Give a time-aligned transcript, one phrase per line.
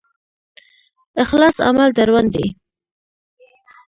[1.17, 2.55] اخلاص عمل دروندوي